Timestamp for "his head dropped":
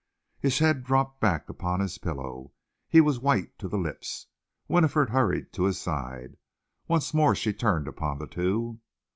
0.39-1.19